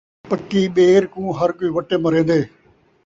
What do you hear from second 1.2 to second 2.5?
ہر کوئی وٹے مرین٘دے